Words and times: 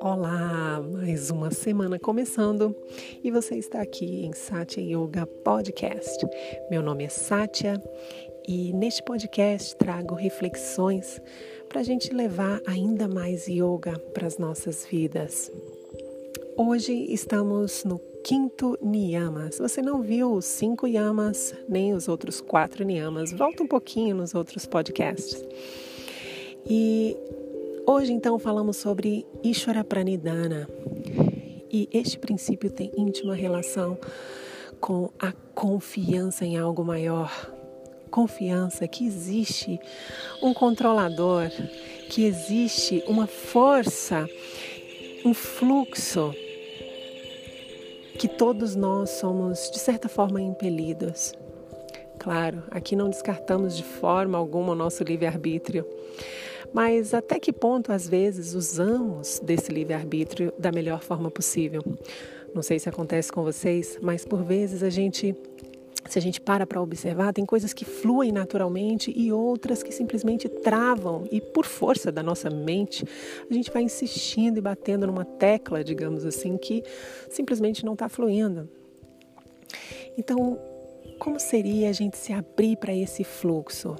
Olá, 0.00 0.80
mais 0.80 1.30
uma 1.30 1.50
semana 1.50 1.98
começando 1.98 2.76
e 3.24 3.30
você 3.30 3.56
está 3.56 3.80
aqui 3.80 4.24
em 4.24 4.32
Satya 4.32 4.82
Yoga 4.82 5.26
Podcast. 5.26 6.26
Meu 6.70 6.82
nome 6.82 7.04
é 7.04 7.08
Satya 7.08 7.82
e 8.46 8.72
neste 8.72 9.02
podcast 9.02 9.74
trago 9.76 10.14
reflexões 10.14 11.20
para 11.68 11.80
a 11.80 11.84
gente 11.84 12.12
levar 12.12 12.60
ainda 12.66 13.08
mais 13.08 13.48
yoga 13.48 13.98
para 14.14 14.26
as 14.26 14.38
nossas 14.38 14.86
vidas. 14.86 15.50
Hoje 16.56 16.92
estamos 17.12 17.84
no 17.84 17.98
quinto 18.22 18.78
niyama. 18.80 19.50
Se 19.50 19.60
você 19.60 19.82
não 19.82 20.00
viu 20.00 20.32
os 20.32 20.44
cinco 20.44 20.86
yamas, 20.86 21.54
nem 21.68 21.92
os 21.92 22.08
outros 22.08 22.40
quatro 22.40 22.84
niyamas, 22.84 23.32
volta 23.32 23.62
um 23.62 23.66
pouquinho 23.66 24.16
nos 24.16 24.34
outros 24.34 24.64
podcasts. 24.64 25.44
E 26.66 27.16
hoje 27.86 28.12
então 28.12 28.38
falamos 28.38 28.76
sobre 28.76 29.26
Ishvara 29.42 29.82
Pranidhana. 29.82 30.68
E 31.70 31.88
este 31.92 32.18
princípio 32.18 32.70
tem 32.70 32.92
íntima 32.96 33.34
relação 33.34 33.98
com 34.80 35.10
a 35.18 35.32
confiança 35.54 36.44
em 36.44 36.56
algo 36.58 36.84
maior. 36.84 37.30
Confiança 38.10 38.86
que 38.86 39.06
existe 39.06 39.80
um 40.42 40.52
controlador, 40.52 41.50
que 42.10 42.24
existe 42.24 43.02
uma 43.06 43.26
força, 43.26 44.28
um 45.24 45.32
fluxo 45.32 46.34
que 48.18 48.28
todos 48.28 48.76
nós 48.76 49.10
somos, 49.10 49.70
de 49.70 49.78
certa 49.78 50.08
forma, 50.08 50.40
impelidos. 50.40 51.34
Claro, 52.18 52.62
aqui 52.70 52.94
não 52.94 53.10
descartamos 53.10 53.76
de 53.76 53.82
forma 53.82 54.38
alguma 54.38 54.72
o 54.72 54.76
nosso 54.76 55.02
livre-arbítrio, 55.02 55.84
mas 56.72 57.12
até 57.12 57.38
que 57.38 57.52
ponto, 57.52 57.92
às 57.92 58.08
vezes, 58.08 58.54
usamos 58.54 59.40
desse 59.40 59.72
livre-arbítrio 59.72 60.52
da 60.58 60.70
melhor 60.70 61.02
forma 61.02 61.30
possível? 61.30 61.82
Não 62.54 62.62
sei 62.62 62.78
se 62.78 62.88
acontece 62.88 63.32
com 63.32 63.42
vocês, 63.42 63.98
mas 64.00 64.24
por 64.24 64.42
vezes 64.42 64.82
a 64.82 64.90
gente 64.90 65.34
se 66.12 66.18
a 66.18 66.22
gente 66.22 66.42
para 66.42 66.66
para 66.66 66.80
observar, 66.80 67.32
tem 67.32 67.46
coisas 67.46 67.72
que 67.72 67.86
fluem 67.86 68.30
naturalmente 68.30 69.10
e 69.16 69.32
outras 69.32 69.82
que 69.82 69.90
simplesmente 69.90 70.46
travam, 70.46 71.26
e 71.30 71.40
por 71.40 71.64
força 71.64 72.12
da 72.12 72.22
nossa 72.22 72.50
mente, 72.50 73.02
a 73.50 73.54
gente 73.54 73.70
vai 73.70 73.82
insistindo 73.82 74.58
e 74.58 74.60
batendo 74.60 75.06
numa 75.06 75.24
tecla, 75.24 75.82
digamos 75.82 76.26
assim, 76.26 76.58
que 76.58 76.84
simplesmente 77.30 77.82
não 77.82 77.94
está 77.94 78.10
fluindo. 78.10 78.68
Então, 80.18 80.58
como 81.18 81.40
seria 81.40 81.88
a 81.88 81.92
gente 81.92 82.18
se 82.18 82.30
abrir 82.30 82.76
para 82.76 82.94
esse 82.94 83.24
fluxo? 83.24 83.96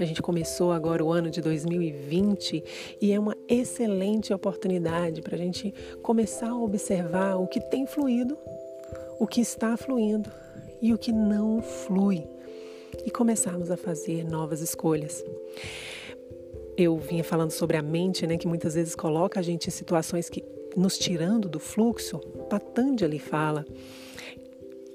A 0.00 0.04
gente 0.04 0.20
começou 0.20 0.72
agora 0.72 1.04
o 1.04 1.12
ano 1.12 1.30
de 1.30 1.40
2020 1.40 2.64
e 3.00 3.12
é 3.12 3.20
uma 3.20 3.36
excelente 3.48 4.34
oportunidade 4.34 5.22
para 5.22 5.36
a 5.36 5.38
gente 5.38 5.72
começar 6.02 6.50
a 6.50 6.56
observar 6.56 7.36
o 7.36 7.46
que 7.46 7.60
tem 7.60 7.86
fluído, 7.86 8.36
o 9.20 9.26
que 9.26 9.40
está 9.40 9.76
fluindo 9.76 10.28
e 10.82 10.92
o 10.92 10.98
que 10.98 11.12
não 11.12 11.62
flui 11.62 12.26
e 13.06 13.10
começarmos 13.10 13.70
a 13.70 13.76
fazer 13.76 14.24
novas 14.24 14.60
escolhas. 14.60 15.24
Eu 16.76 16.98
vinha 16.98 17.22
falando 17.22 17.52
sobre 17.52 17.76
a 17.76 17.82
mente, 17.82 18.26
né, 18.26 18.36
que 18.36 18.48
muitas 18.48 18.74
vezes 18.74 18.94
coloca 18.94 19.38
a 19.38 19.42
gente 19.42 19.68
em 19.68 19.70
situações 19.70 20.28
que 20.28 20.44
nos 20.76 20.98
tirando 20.98 21.48
do 21.48 21.60
fluxo. 21.60 22.18
Patanjali 22.50 23.18
fala 23.18 23.64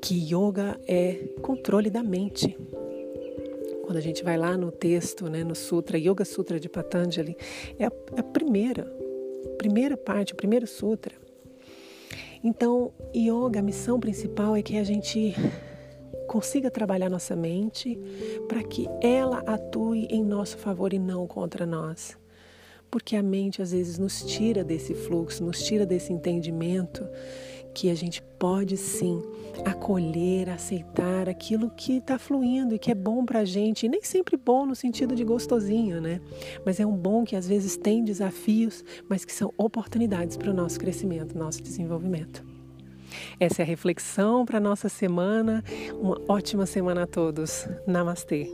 que 0.00 0.14
yoga 0.14 0.78
é 0.86 1.14
controle 1.40 1.90
da 1.90 2.02
mente. 2.02 2.56
Quando 3.84 3.96
a 3.96 4.00
gente 4.00 4.22
vai 4.22 4.36
lá 4.36 4.56
no 4.56 4.70
texto, 4.70 5.28
né, 5.28 5.42
no 5.42 5.54
Sutra, 5.54 5.98
Yoga 5.98 6.24
Sutra 6.24 6.60
de 6.60 6.68
Patanjali, 6.68 7.36
é 7.78 7.86
a, 7.86 7.92
é 8.16 8.20
a 8.20 8.22
primeira, 8.22 8.84
primeira 9.58 9.96
parte, 9.96 10.32
o 10.32 10.36
primeiro 10.36 10.66
sutra. 10.66 11.14
Então, 12.44 12.92
yoga, 13.14 13.60
a 13.60 13.62
missão 13.62 14.00
principal 14.00 14.56
é 14.56 14.62
que 14.62 14.76
a 14.76 14.84
gente 14.84 15.34
consiga 16.32 16.70
trabalhar 16.70 17.10
nossa 17.10 17.36
mente 17.36 17.98
para 18.48 18.62
que 18.62 18.88
ela 19.02 19.40
atue 19.40 20.06
em 20.10 20.24
nosso 20.24 20.56
favor 20.56 20.94
e 20.94 20.98
não 20.98 21.26
contra 21.26 21.66
nós. 21.66 22.16
Porque 22.90 23.16
a 23.16 23.22
mente 23.22 23.60
às 23.60 23.72
vezes 23.72 23.98
nos 23.98 24.24
tira 24.24 24.64
desse 24.64 24.94
fluxo, 24.94 25.44
nos 25.44 25.62
tira 25.62 25.84
desse 25.84 26.10
entendimento 26.10 27.06
que 27.74 27.90
a 27.90 27.94
gente 27.94 28.22
pode 28.38 28.78
sim 28.78 29.22
acolher, 29.62 30.48
aceitar 30.48 31.28
aquilo 31.28 31.70
que 31.70 31.98
está 31.98 32.18
fluindo 32.18 32.74
e 32.74 32.78
que 32.78 32.90
é 32.90 32.94
bom 32.94 33.26
para 33.26 33.40
a 33.40 33.44
gente, 33.44 33.84
e 33.84 33.88
nem 33.88 34.02
sempre 34.02 34.36
bom 34.38 34.64
no 34.64 34.74
sentido 34.74 35.14
de 35.14 35.24
gostosinho, 35.24 36.00
né? 36.00 36.18
Mas 36.64 36.80
é 36.80 36.86
um 36.86 36.96
bom 36.96 37.24
que 37.24 37.36
às 37.36 37.46
vezes 37.46 37.76
tem 37.76 38.02
desafios, 38.02 38.82
mas 39.06 39.24
que 39.24 39.32
são 39.32 39.52
oportunidades 39.58 40.38
para 40.38 40.50
o 40.50 40.54
nosso 40.54 40.80
crescimento, 40.80 41.36
nosso 41.36 41.62
desenvolvimento. 41.62 42.51
Essa 43.38 43.62
é 43.62 43.64
a 43.64 43.66
reflexão 43.66 44.44
para 44.44 44.60
nossa 44.60 44.88
semana. 44.88 45.62
Uma 46.00 46.20
ótima 46.28 46.66
semana 46.66 47.04
a 47.04 47.06
todos. 47.06 47.68
Namastê. 47.86 48.50